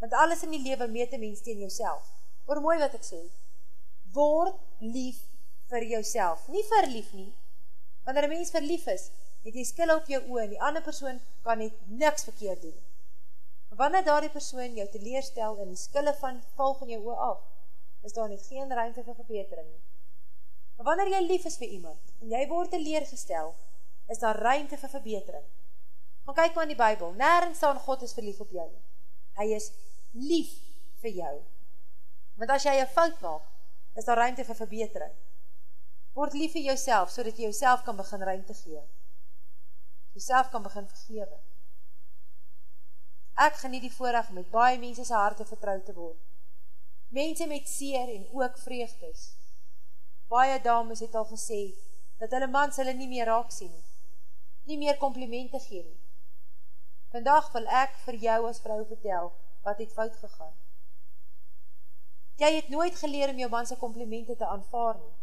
[0.00, 2.10] Want alles in die lewe meet 'n mens teen jouself.
[2.46, 3.20] Hoor mooi wat ek sê.
[4.12, 5.22] Word lief
[5.70, 7.32] vir jouself, nie verlief nie.
[8.04, 9.10] Wanneer 'n mens verlief is,
[9.44, 12.78] het jy skille op jou oë en die ander persoon kan net niks verkeerd doen.
[13.80, 17.40] Wanneer daardie persoon jou teleurstel en skille van val van jou oë af,
[18.02, 19.82] is daar net geen ruimte vir verbetering nie.
[20.76, 23.54] Maar wanneer jy lief is vir iemand en jy word teleurgestel,
[24.08, 25.46] is daar ruimte vir verbetering.
[26.24, 27.14] Gaan kyk maar in die Bybel.
[27.16, 28.84] Nêrens staan God is verlief op jou nie.
[29.38, 29.70] Hy is
[30.12, 30.50] lief
[31.02, 31.34] vir jou.
[32.36, 33.44] Want as jy 'n fout maak,
[33.94, 35.14] is daar ruimte vir verbetering.
[36.14, 38.82] Word lief vir jouself sodat jy jouself kan begin ruimte gee.
[40.12, 41.38] Jouself kan begin vergewe.
[43.38, 46.18] Ek geniet die voorreg om met baie mense se harte vertrou te word.
[47.08, 49.28] Mense met seer en ook vreugdes.
[50.28, 51.60] Baie dames het al gesê
[52.18, 53.87] dat hulle mans hulle nie meer raak sien nie.
[54.68, 56.00] Nie meer komplimente gee nie.
[57.12, 59.30] Vandag wil ek vir jou as vrou vertel
[59.64, 60.56] wat het fout gegaan.
[62.38, 65.14] Jy het nooit geleer om jou man se komplimente te aanvaar nie.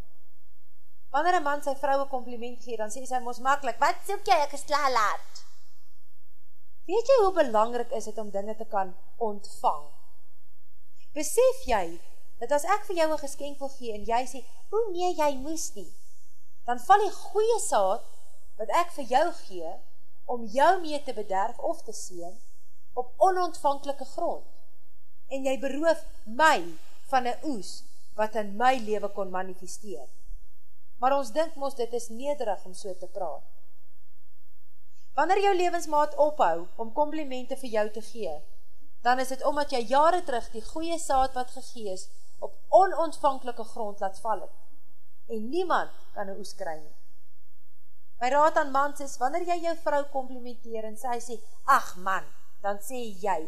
[1.14, 4.26] Wanneer 'n man sy vrou 'n kompliment gee, dan sê sy mos maklik: "Wat soek
[4.26, 4.38] jy?
[4.46, 5.46] Ek is klaar laat."
[6.86, 9.86] Weet jy hoe belangrik is dit om dinge te kan ontvang?
[11.14, 12.02] Besef jy
[12.40, 15.36] dat as ek vir jou 'n geskenk wil gee en jy sê, "O nee, jy
[15.36, 15.94] moes nie."
[16.66, 18.15] Dan val die goeie saad
[18.58, 19.72] wat ek vir jou gee
[20.26, 22.36] om jou mee te bederf of te seën
[22.94, 24.46] op onontvanklike grond.
[25.28, 26.64] En jy beroof my
[27.12, 27.84] van 'n oes
[28.16, 30.08] wat in my lewe kon manifesteer.
[30.98, 33.44] Maar ons dink mos dit is nederig om so te praat.
[35.16, 38.42] Wanneer jou lewensmaat ophou om komplimente vir jou te gee,
[39.02, 43.64] dan is dit omdat jy jare terug die goeie saad wat gegee is op onontvanklike
[43.64, 44.56] grond laat val het.
[45.28, 46.96] En niemand kan 'n oes kry nie.
[48.22, 52.24] My raad aan mans is wanneer jy jou vrou komplimenteer en sy sê: "Ag man,"
[52.62, 53.40] dan sê jy: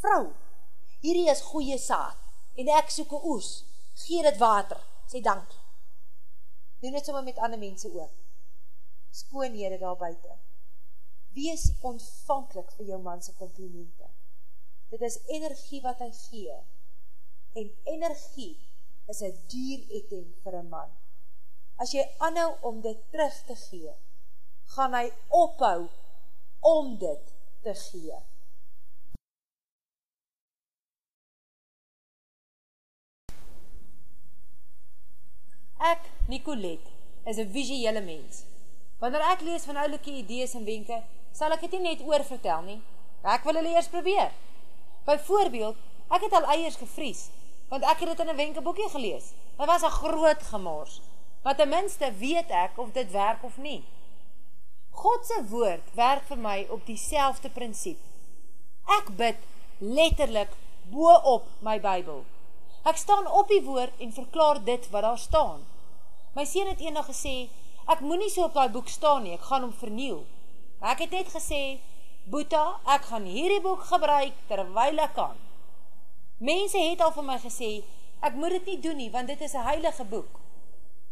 [0.00, 0.34] "Vrou,
[1.00, 2.16] hierdie is goeie saad
[2.56, 3.64] en ek soek 'n oes.
[3.94, 5.62] Gee dit water." Sê dankie.
[6.80, 8.12] Doen dit sommer met ander mense ook.
[9.10, 10.36] Skoonhede daar buite.
[11.34, 14.10] Wees ontvanklik vir jou man se komplimente.
[14.90, 16.56] Dit is energie wat hy gee.
[17.54, 18.54] En energie
[19.06, 20.90] is 'n duur item vir 'n man.
[21.78, 23.92] As jy aanhou om dit terug te gee,
[24.74, 25.86] gaan hy ophou
[26.66, 27.28] om dit
[27.62, 28.16] te gee.
[35.78, 36.82] Ek, Nicolet,
[37.24, 38.42] is 'n visuele mens.
[38.98, 42.62] Wanneer ek lees van oulike idees en wenke, sal ek dit nie net oor vertel
[42.62, 42.82] nie.
[43.22, 44.32] Ek wil hulle eers probeer.
[45.06, 45.76] Byvoorbeeld,
[46.10, 47.30] ek het al eiers gevries,
[47.68, 49.32] want ek het dit in 'n wenkeboekie gelees.
[49.58, 51.00] Dit was 'n groot gemors.
[51.42, 53.84] Maar ten minste weet ek of dit werk of nie.
[54.90, 58.00] God se woord werk vir my op dieselfde prinsip.
[58.98, 59.44] Ek bid
[59.78, 60.54] letterlik
[60.90, 62.24] bo op my Bybel.
[62.88, 65.62] Ek staan op die woord en verklaar dit wat daar staan.
[66.34, 67.48] My seun het eendag gesê,
[67.86, 70.24] ek moenie so op daai boek staan nie, ek gaan hom verniel.
[70.80, 71.62] Maar ek het net gesê,
[72.28, 75.38] Boeta, ek gaan hierdie boek gebruik terwyl ek kan.
[76.44, 77.70] Mense het al vir my gesê,
[78.20, 80.40] ek moet dit nie doen nie, want dit is 'n heilige boek.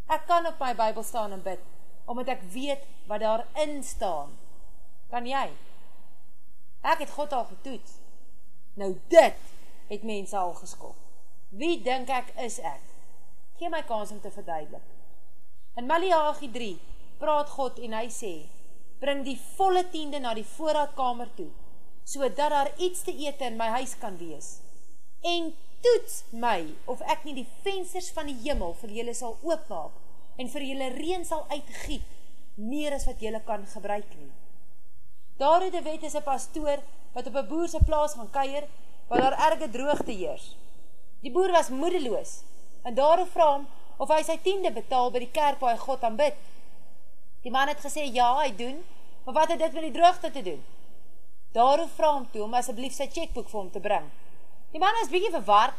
[0.07, 1.62] Ek kan op my Bybel staan en bid,
[2.07, 4.35] omdat ek weet wat daarin staan.
[5.11, 5.49] Kan jy?
[6.87, 7.99] Ek het God al getoets.
[8.79, 9.38] Nou dit
[9.90, 10.97] het mense al geskok.
[11.49, 12.83] Wie dink ek is ek?
[13.59, 14.85] Gee my kans om te verduidelik.
[15.77, 16.73] In Maleagi 3
[17.19, 18.35] praat God en hy sê:
[19.01, 21.51] "Bring die volle tiende na die voorraadkamer toe,
[22.05, 24.61] sodat daar iets te eet in my huis kan wees.
[25.23, 25.55] En
[25.87, 26.61] toets my
[26.92, 30.90] of ek nie die vensters van die hemel vir julle sal oopmaak en vir julle
[30.96, 32.14] reën sal uitgiet
[32.57, 34.33] meer as wat julle kan gebruik nie."
[35.38, 36.83] Daar het 'n wet is 'n pastoor
[37.14, 38.64] wat op 'n boer se plaas gaan kuier
[39.09, 40.57] waar daar erge droogte heers.
[41.20, 42.42] Die boer was moedeloos
[42.83, 46.05] en daarop vra hom of hy sy tiende betaal by die kerk waar hy God
[46.05, 46.35] aanbid.
[47.42, 48.85] Die man het gesê ja, hy doen,
[49.25, 50.64] maar wat het dit met die droogte te doen?
[51.53, 54.11] Daarop vra hom toe om asseblief sy chequeboek vir hom te bring.
[54.77, 55.77] Die man is bietjie verward,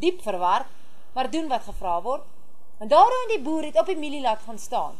[0.00, 0.68] diep verward,
[1.12, 2.22] maar doen wat gevra word.
[2.80, 4.94] En daarom die boer het op die mielielat gaan staan,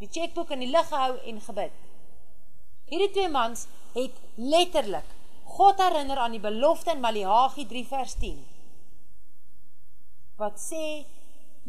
[0.00, 1.76] die chequeboek in die lug gehou en gebid.
[2.90, 5.14] Hierdie twee mans het letterlik
[5.54, 8.42] God herinner aan die belofte in Maleagi 3 vers 10.
[10.42, 10.84] Wat sê,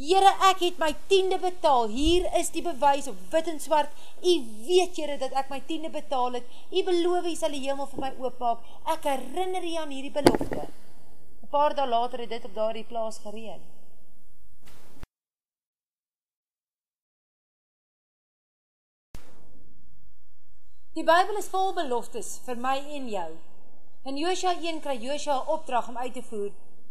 [0.02, 3.94] Here, ek het my tiende betaal, hier is die bewys op wit en zwart,
[4.26, 7.94] u weet Here dat ek my tiende betaal het, u beloof u sal die hemel
[7.94, 10.72] vir my oopmaak, ek herinner u aan hierdie belofte.
[11.52, 13.62] Paar daal later het dit op daar die plaas gereen.
[20.94, 23.30] Die Bijbel is vol beloftes vir my en jou.
[24.04, 26.50] In Joosja 1 kry Joosja opdrag om uit te voer,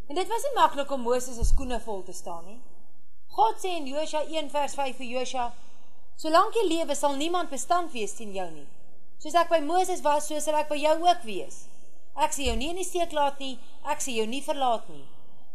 [0.09, 2.61] en dit was nie makkelijk om Mooses' skoene vol te staan nie.
[3.33, 5.51] God sê in Joosja 1 vers 5 vir Joosja,
[6.20, 8.66] Solank jy lewe sal niemand bestand wees teen jou nie.
[9.23, 11.62] Soos ek by Mooses was, so sal ek by jou ook wees.
[12.16, 15.07] Ek sê jou nie in die steek laat nie, ek sê jou nie verlaat nie.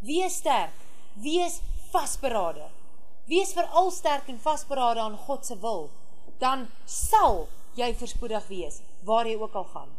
[0.05, 0.75] Wees sterk,
[1.21, 1.59] wees
[1.91, 2.69] vastberade.
[3.27, 5.89] Wees vooral sterk en vastberade aan Godse wil.
[6.39, 9.91] Dan sal jy verspoedig wees, waar jy ook al gaan.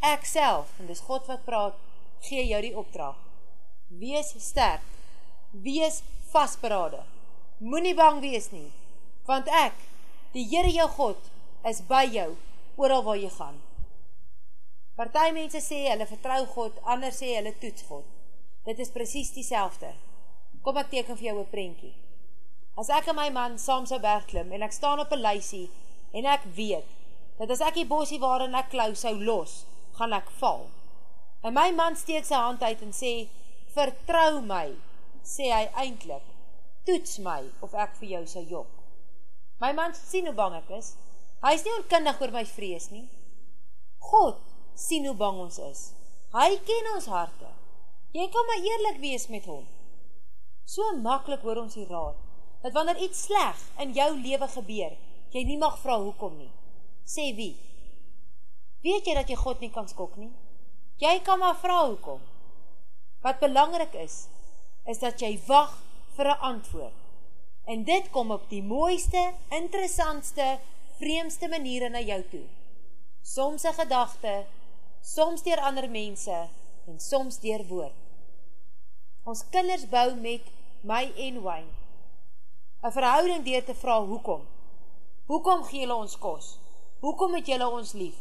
[0.00, 1.76] Ek self, en dis God wat praat,
[2.24, 3.16] gee jou die opdrag.
[4.00, 4.84] Wees sterk,
[5.52, 6.00] wees
[6.32, 7.02] vastberade.
[7.60, 8.70] Moe nie bang wees nie,
[9.28, 9.76] want ek,
[10.32, 11.26] die Heere jou God,
[11.68, 12.30] is by jou,
[12.80, 13.58] ooral waar jy gaan.
[15.00, 18.08] Partij mense sê, hulle vertrouw God, ander sê, hulle toets God.
[18.66, 19.94] Dit is precies die selfde.
[20.60, 21.92] Kom ek teken vir jou een prentjie.
[22.76, 25.62] As ek en my man saam sou bergklim, en ek staan op een lysie,
[26.12, 26.90] en ek weet,
[27.38, 29.62] dat as ek die bosie waarin ek klauw sou los,
[29.96, 30.66] gaan ek val.
[31.40, 33.14] En my man steek sy hand uit en sê,
[33.72, 34.66] vertrou my,
[35.24, 36.28] sê hy eindelijk,
[36.84, 38.68] toets my of ek vir jou sal jok.
[39.64, 40.92] My man sien hoe bang ek is,
[41.40, 43.06] hy is nie onkundig oor my vrees nie.
[44.12, 44.49] God
[44.80, 45.82] sien hoe bang ons is.
[46.32, 47.50] Hy ken ons harte.
[48.16, 49.66] Jy kan maar eerlik wees met hom.
[50.64, 52.16] So makkelijk hoor ons die raad,
[52.62, 54.96] dat wanneer iets sleg in jou leven gebeur,
[55.34, 56.50] jy nie mag vraag hoekom nie
[57.10, 57.56] sê wie?
[58.84, 60.30] Weet jy dat jy God nie kan skok nie?
[61.02, 62.20] Jy kan maar vraag hoekom.
[63.24, 64.28] Wat belangrik is,
[64.88, 65.82] is dat jy wacht
[66.16, 66.96] vir een antwoord.
[67.70, 69.20] En dit kom op die mooiste,
[69.54, 70.58] interessantste,
[70.98, 72.46] vreemdste maniere na jou toe.
[73.22, 74.32] Soms een gedachte,
[75.00, 76.36] soms dier ander mense,
[76.86, 77.96] en soms dier woord.
[79.28, 80.46] Ons kinders bou met
[80.86, 81.68] my en wijn.
[82.80, 84.46] Een verhouding dier te vraag hoekom.
[85.28, 86.54] Hoekom gee hulle ons kos?
[87.00, 88.16] Hoekom het julle ons lief?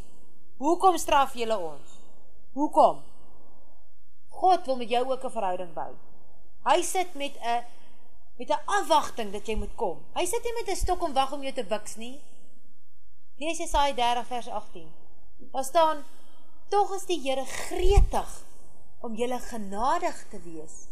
[0.60, 1.96] Hoekom straf julle ons?
[2.54, 3.00] Hoekom?
[4.40, 5.92] God wil met jou ook een verhouding bou.
[6.68, 7.68] Hy sit met een
[8.40, 9.98] met een afwachting dat jy moet kom.
[10.16, 12.22] Hy sit nie met een stok om wacht om jou te wiks nie.
[13.36, 14.86] Lees Jesaja 30 vers 18.
[15.52, 16.06] Daar staan,
[16.70, 18.36] toch is die Heere gretig
[19.06, 20.86] om julle genadig te wees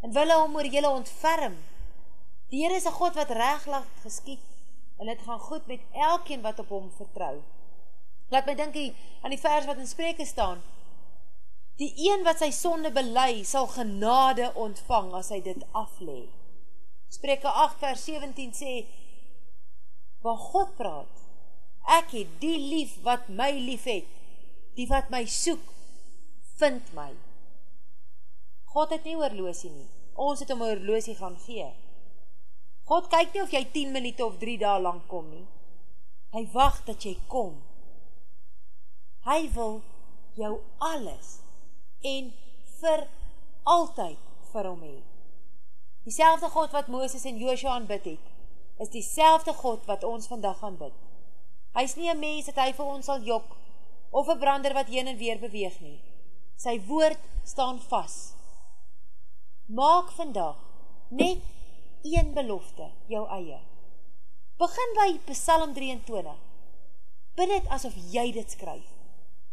[0.00, 1.56] en wil om oor julle ontferm.
[2.48, 4.44] Die Heere is een God wat rechtlag geskiet
[4.98, 7.42] en het gaan goed met elkeen wat op hom vertrouw.
[8.28, 8.76] Laat my denk
[9.22, 10.62] aan die vers wat in spreke staan,
[11.78, 16.26] die een wat sy sonde belei, sal genade ontvang as hy dit aflee.
[17.08, 18.72] Spreke 8 vers 17 sê,
[20.26, 21.22] waar God praat,
[21.98, 24.17] ek het die lief wat my lief het,
[24.78, 25.74] die wat my soek,
[26.60, 27.10] vind my.
[28.70, 31.66] God het nie oorloosie nie, ons het om oorloosie gaan gee.
[32.88, 35.44] God kyk nie of jy 10 minuut of 3 dae lang kom nie.
[36.32, 37.58] Hy wacht dat jy kom.
[39.26, 39.80] Hy wil
[40.38, 41.38] jou alles
[42.06, 42.30] en
[42.78, 43.04] vir
[43.68, 45.02] altyd vir hom hee.
[46.06, 48.28] Die selfde God wat Mooses en Joshua aanbid het,
[48.80, 50.94] is die selfde God wat ons vandag aanbid.
[51.76, 53.50] Hy is nie een mens dat hy vir ons sal jok,
[54.10, 56.00] of 'n brander wat heen en weer beweeg nie.
[56.56, 58.34] Sy woord staan vas.
[59.66, 60.56] Maak vandag
[61.08, 61.38] net
[62.02, 63.60] een belofte, jou eie.
[64.58, 66.36] Begin by Psalm 23.
[67.34, 68.86] Bid dit asof jy dit skryf.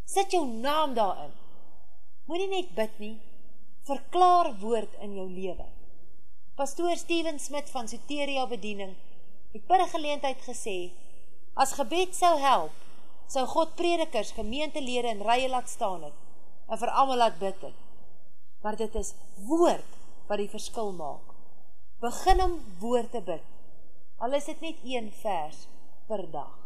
[0.06, 1.32] Sit jou naam daarin.
[2.26, 3.20] Moenie net bid nie,
[3.86, 5.66] verklaar woord in jou lewe.
[6.56, 8.96] Pastoor Steven Smit van Soteria Bediening
[9.54, 10.92] het 'n geleentheid gesê:
[11.54, 12.72] As gebed sou help,
[13.28, 16.22] sou God predikers, gemeentelede in rye laat staan het
[16.70, 17.78] en vir almal laat bid het.
[18.64, 19.14] Maar dit is
[19.46, 19.98] woord
[20.28, 21.34] wat die verskil maak.
[22.02, 23.44] Begin om woord te bid.
[24.18, 25.68] Al is dit net een vers
[26.08, 26.65] per dag.